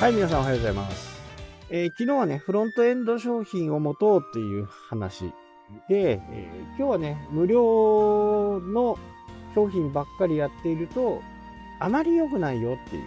[0.00, 1.20] はい、皆さんおはようございます。
[1.68, 5.26] えー昨日はね、フロントエンド商品を持とうっていう話
[5.90, 8.98] で、えー今日はね、無料の
[9.54, 11.20] 商品ばっかりやっていると、
[11.80, 13.00] あまり良くないよってい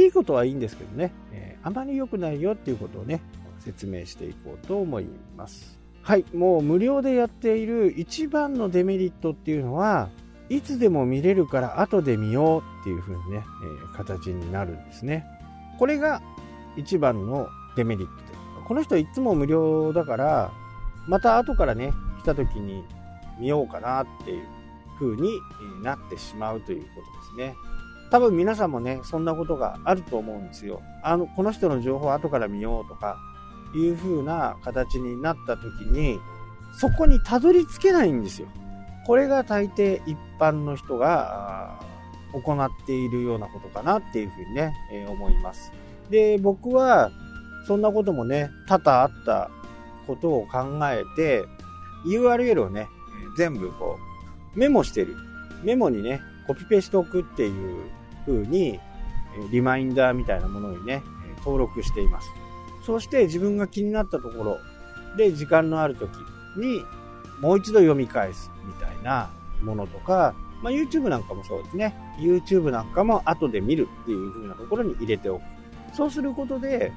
[0.00, 0.04] う。
[0.04, 3.20] いいことはいいんですけどね、えーあまり良くないよっていうことをね、
[3.58, 5.80] 説明していこうと思います。
[6.02, 10.08] はい、もう無料でやっている一番のデメリットっていうのは、
[10.50, 15.26] いつでも見れるから後で見ようっていう風にね、えー形になるんですね。
[15.80, 16.20] これが
[16.76, 18.38] 一番のデメリットで。
[18.68, 20.52] この人いつも無料だから、
[21.08, 22.84] また後からね、来た時に
[23.38, 24.46] 見ようかなっていう
[24.98, 25.40] 風に
[25.82, 26.88] なってしまうというこ
[27.32, 27.56] とですね。
[28.10, 30.82] 多分皆さんもね、そんなことがあると思うんですよ。
[31.02, 33.16] あの、この人の情報後から見ようとか、
[33.74, 36.20] いう風な形になった時に、
[36.78, 38.48] そこにたどり着けないんですよ。
[39.06, 41.80] これが大抵一般の人が
[42.32, 45.72] 行っているようなことかなっていうふうにね、えー思います。
[46.10, 47.10] で、僕は
[47.66, 49.50] そんなこともね、多々あった
[50.06, 51.44] ことを考えて、
[52.06, 52.88] URL をね、
[53.36, 53.98] 全部こ
[54.54, 55.16] うメモしてる。
[55.62, 57.84] メモにね、コピペしておくっていう
[58.26, 58.80] 風に、
[59.52, 61.02] リマインダーみたいなものにね、
[61.38, 62.28] 登録しています。
[62.84, 64.58] そして自分が気になったところ
[65.16, 66.10] で時間のある時
[66.56, 66.82] に
[67.40, 69.30] もう一度読み返すみたいな
[69.62, 71.94] ものとか、まあ、YouTube なんかもそうですね。
[72.18, 75.42] YouTube なんかも後で見るっていう風なところに入れておく。
[75.94, 76.92] そうすることで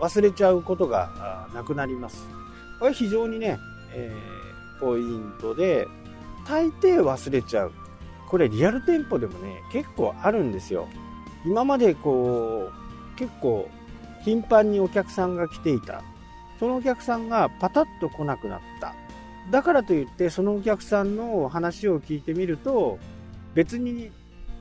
[0.00, 2.26] 忘れちゃうことがなくなります。
[2.78, 3.58] これ非常にね、
[3.94, 4.40] えー
[4.80, 5.86] ポイントで、
[6.48, 7.72] 大抵忘れちゃう。
[8.26, 10.88] これリアル店舗でもね、結構あるんですよ。
[11.44, 12.70] 今までこ
[13.14, 13.68] う、結構
[14.24, 16.02] 頻繁にお客さんが来ていた。
[16.58, 18.94] そのお客さんがパタッと来なくなった。
[19.50, 22.98] だからといって、そのお客さんの話を聞いてみると、
[23.54, 24.10] 別に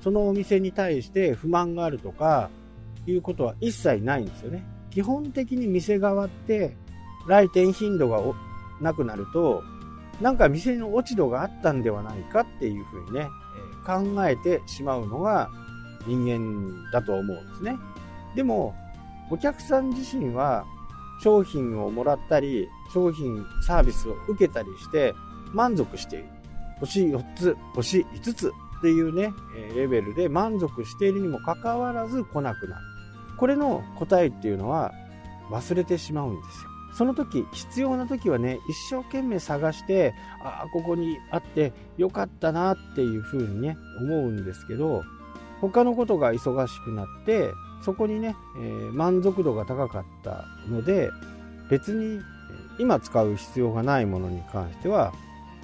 [0.02, 2.50] そのお店に対して不満があるとか、
[3.06, 4.64] いうことは一切ないんですよね。
[4.92, 6.76] 基本的に店側って、
[7.28, 8.22] 来店頻度が
[8.82, 9.64] なくなると、
[10.22, 13.28] なんか店の落ち度があったんではないかっていうふうにね、
[13.86, 15.50] 考えてしまうのが
[16.06, 17.78] 人間だと思うんですね。
[18.36, 18.76] でも、
[19.30, 20.66] お客さん自身は
[21.24, 25.14] 商品をもらったり、商品、サービスを受けたりして
[25.54, 26.26] 満足している。
[26.80, 29.34] 星4つ、星5つっていうね、
[29.76, 32.82] レベルで満足しているにもかかわらず来なくなる。
[33.38, 34.94] これの答えっていうのは
[35.50, 36.70] 忘れてしまうんですよ。
[36.94, 40.14] その時、必要な時はね、一生懸命探して、
[40.44, 45.04] ああ、ここにあってよかったなっていうふうにね、思うんですけど、
[45.62, 47.52] 他のことが忙しくなって、
[47.84, 51.10] そこにね、えー満足度が高かったので、
[51.70, 52.20] 別に
[52.80, 55.14] 今使う必要がないものに関しては、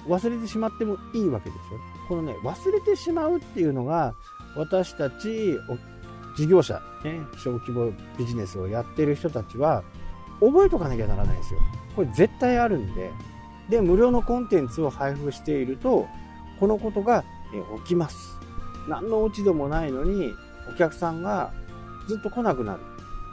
[0.06, 1.80] 忘れてしまってもいいわけですよ。
[2.08, 4.14] このね、忘れてしまうっていうのが、
[4.56, 5.58] 私たち
[6.36, 9.82] 事業者、ね、小規模ビジネスをやってる人たちは、
[10.40, 11.60] 覚えとかなきゃならないんですよ。
[11.96, 13.10] これ絶対あるんで。
[13.70, 16.06] で、無料のコンテンツを配布していると、
[16.60, 17.24] このことが
[17.84, 18.38] 起きます。
[18.88, 20.32] 何の落ち度もないのに、
[20.70, 21.52] お客さんが
[22.06, 22.80] ずっと来なくなる。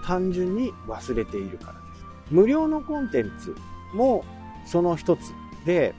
[0.05, 2.05] 単純に忘れているからです。
[2.31, 3.55] 無料のコンテンツ
[3.93, 4.23] も
[4.65, 5.31] その一つ
[5.65, 5.93] で、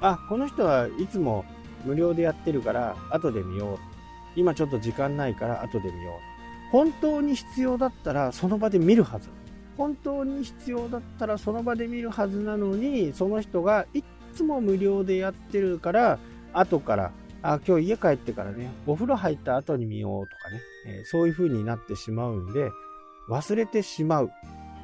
[0.00, 1.44] あ、この人はいつも
[1.84, 3.78] 無料でやってるから後で見よう。
[4.36, 6.70] 今ちょっと時間ないから後で見よう。
[6.72, 9.28] 本当に必要だったらその場で見るはず。
[9.76, 14.02] 本当に必要だったらその場で見るはずなのに、その人がい
[14.34, 16.18] つも無料でやってるから、
[16.52, 17.12] 後から、
[17.42, 22.70] あ、今日家帰ってからね、お風呂入った後に見ようとかね、えーそういう風になってしまうんで、
[23.28, 24.30] 忘れてしまう。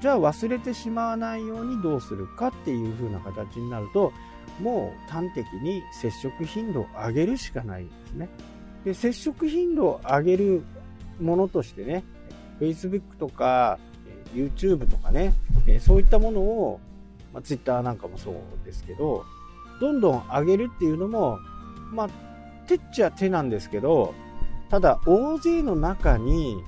[0.01, 4.13] じゃあ忘れてしまわないようにどうするかっていう風な形になると、
[4.61, 8.29] もう端的に接触頻度を上げるしかないんですね。
[8.85, 10.63] で、接触頻度を上げる
[11.21, 12.05] ものとしてね、
[12.61, 13.79] Facebook とか、
[14.35, 15.35] YouTube とかね、
[15.81, 16.81] そういったものを、
[17.33, 18.35] まあ、Twitter なんかもそう
[18.65, 19.25] ですけど、
[19.81, 21.39] どんどん上げるっていうのも、
[21.93, 22.09] まあ、
[22.67, 24.15] 手っちゃ手なんですけど、
[24.69, 26.63] ただ大勢の中に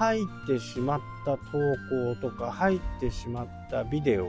[0.00, 4.28] 入ってしまった投稿とか入ってしまったビデオ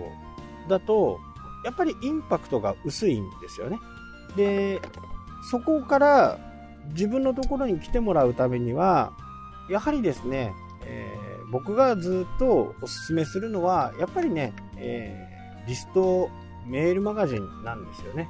[0.67, 1.17] だと、
[1.63, 3.79] やっぱりインパクトが薄いんですよね。
[4.35, 4.81] で、
[5.49, 6.37] そこから
[6.89, 9.13] 自分のところに来てもらうためには、
[9.69, 10.53] やはりですね、
[10.85, 16.29] えー僕がずっとおすすめするのは、やっぱりね、えーリスト
[16.65, 18.27] メールマガジンなんですよね。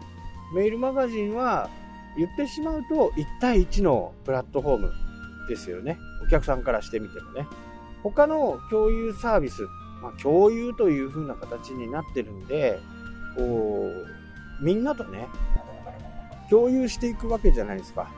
[0.54, 1.70] メールマガジンは
[2.18, 4.92] 言ってしまうと1対1のプラットフォーム
[5.52, 6.00] ですよね。
[6.24, 7.46] お客さんからしてみてもね。
[8.04, 9.64] 他の共有サービス、
[10.02, 12.80] まあ、共有という風な形になってるんで、
[13.36, 13.92] こ
[14.62, 15.28] う、みんなとね、
[16.50, 18.10] 共有していくわけじゃないですか。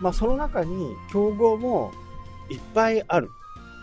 [0.00, 1.92] まあ、その中に競合も
[2.50, 3.30] いっぱいある。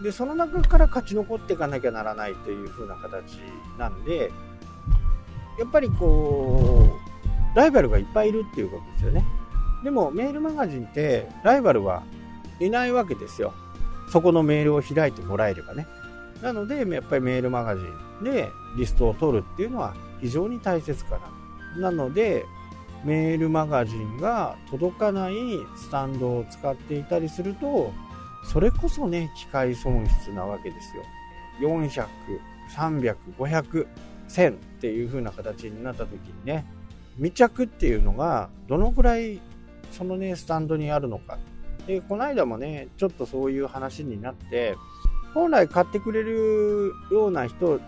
[0.02, 3.38] で、その中から勝ち残っていかなきゃならないという風な形
[3.78, 4.32] なんで、
[5.60, 6.90] やっぱりこ
[7.54, 9.24] う、ライバルがいっぱいいるっていうことですよね。
[9.84, 12.04] でもメールマガジンってライバルは
[12.60, 13.54] いないわけですよ。
[14.10, 15.88] そこのメールを開いてもらえればね。
[16.42, 17.82] なので、やっぱりメールマガジ
[18.22, 21.20] ンでリストを取るっていうのは非常に大切か
[21.78, 21.90] な。
[21.90, 22.46] なので、
[23.04, 25.36] メールマガジンが届かない
[25.78, 27.94] スタンドを使っていたりすると、
[28.44, 31.04] それこそね、機械損失なわけですよ。
[31.62, 32.08] 400、
[32.76, 33.88] 300、500、
[34.28, 36.66] 1000っていう風な形になった時にね、
[37.18, 39.40] 未着っていうのがどのくらい
[39.92, 41.38] そのね、スタンドにあるのか。
[41.88, 44.76] で、この間もね、ちょっとそういう話になって、
[45.34, 47.80] 本来買ってくれるような人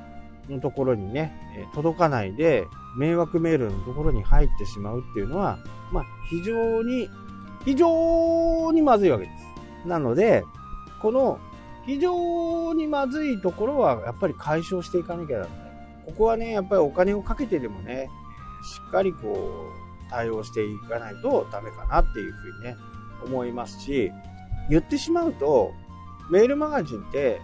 [0.50, 1.34] のところにね、
[1.74, 2.66] 届かないで、
[2.98, 5.60] 迷惑メールのところに入ってしまうっていうのは、
[5.92, 7.10] まあ、非常に、
[7.66, 9.32] 非常にまずいわけで
[9.84, 9.88] す。
[9.88, 10.44] なので、
[11.02, 11.40] この
[11.86, 15.58] 非常にまずいところはやっぱり解消していかなきゃならない。
[16.06, 18.10] ここはね、やっぱりお金をかけてでもね、
[18.62, 22.78] しっかりこう、対応していかないとダメかなっていうふうにね、
[23.26, 24.12] 思いますし、
[24.70, 25.74] 言ってしまうと、
[26.30, 27.42] メールマガジンって、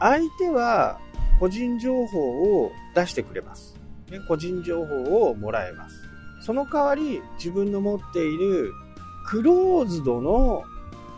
[0.00, 1.00] 相手は
[1.40, 3.76] 個人情報を出してくれます。
[4.10, 5.96] で個人情報をもらえます。
[6.40, 8.72] その代わり、自分の持っている
[9.26, 10.62] クローズドの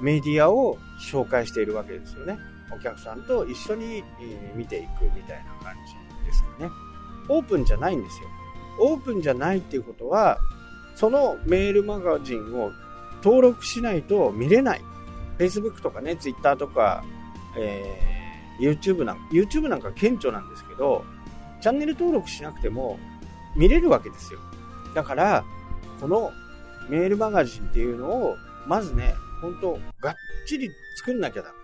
[0.01, 2.39] メディアを紹介しているわけですよね。
[2.73, 4.03] お客さんと一緒に
[4.55, 6.71] 見ていくみたいな感じですかね。
[7.29, 8.29] オープンじゃないんですよ。
[8.81, 10.39] オープンじゃないっていうことは、
[10.95, 12.73] そのメールマガジンを
[13.23, 14.81] 登録しないと見れない。
[15.39, 17.05] Facebook とかね、Twitter とか、
[17.57, 21.05] えー、YouTube なんか、YouTube なんか顕著なんですけど、
[21.61, 22.99] チャンネル登録しなくても
[23.57, 24.41] 見れるわけですよ。
[24.95, 25.45] だから、
[26.01, 26.33] この
[26.89, 28.37] メールマガジンっていうのを、
[28.67, 30.15] まずね、本当がっ
[30.47, 31.55] ちり作んなきゃダメ。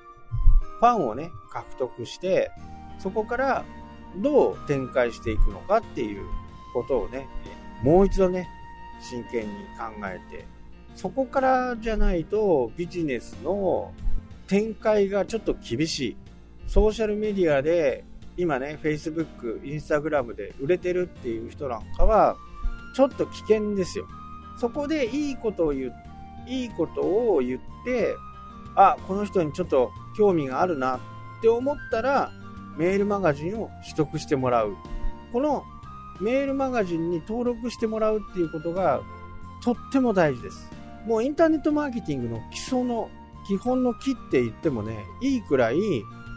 [0.81, 2.51] ファンをね、獲得して、
[2.99, 3.65] そこから
[4.17, 6.27] どう展開していくのかっていう
[6.73, 7.29] ことをね、
[7.83, 8.49] もう一度ね、
[9.01, 9.49] 真剣に
[9.79, 10.47] 考えて、
[10.97, 13.93] そこからじゃないとビジネスの
[14.49, 16.17] 展開がちょっと厳しい。
[16.67, 18.05] ソーシャルメディアで
[18.37, 22.37] 今ね、Facebook、Instagram で売れてるっていう人なんかは、
[22.95, 24.07] ちょっと危険ですよ。
[24.59, 25.93] そこでいいことを言
[26.47, 28.15] いいことを言って、
[28.75, 31.01] あ、この人にちょっと興味があるなっ
[31.43, 32.31] て思ったら、
[32.77, 34.77] メールマガジンを取得してもらう。
[35.33, 35.65] この
[36.21, 39.01] メールマガジンに登録してもらうっていうことが
[39.63, 40.71] とっても大事です。
[41.07, 43.09] もうインターネットマーケティングの基礎の
[43.47, 45.77] 基本の木って言ってもね、いいくらい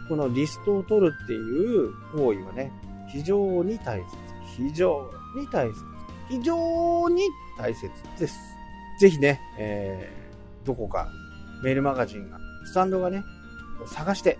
[0.07, 2.71] このリストを取るっていう行為はね、
[3.11, 4.05] 非常に大切。
[4.57, 5.75] 非常に大切。
[6.29, 7.23] 非常に
[7.57, 7.89] 大切
[8.19, 8.37] です。
[8.99, 11.09] ぜひね、えー、どこか
[11.63, 13.23] メールマガジンが、スタンドがね、
[13.87, 14.37] 探して、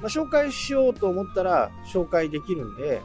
[0.00, 3.00] まあ、紹介しようと思ったら紹介できるんで、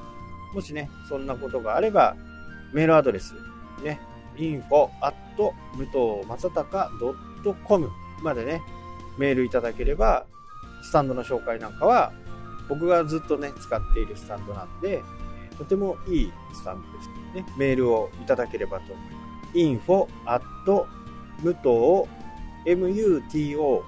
[0.55, 2.15] もしね、そんなことがあれば、
[2.73, 3.35] メールアドレス、
[3.83, 3.99] ね、
[4.37, 6.89] info at 武藤正隆
[7.67, 7.89] .com
[8.21, 8.61] までね、
[9.17, 10.25] メールいただければ、
[10.81, 12.11] スタンドの紹介なんかは、
[12.69, 15.03] 僕がずっとね、使っているスタンドなんで、
[15.57, 17.45] とてもいいスタンドですね。
[17.57, 19.13] メールをいただければと思います。
[19.53, 20.43] info at
[21.43, 22.07] 武藤
[22.65, 23.83] muto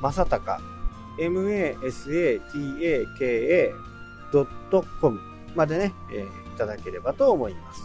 [0.00, 0.62] 正隆
[4.32, 5.20] masataka.com
[5.54, 6.28] までね、えー、い
[6.58, 7.82] ただければと思います。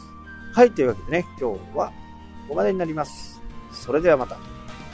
[0.54, 1.94] はい、というわけでね、今日は
[2.50, 3.40] ここまでになります。
[3.72, 4.36] それではまた。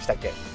[0.02, 0.55] したっけ？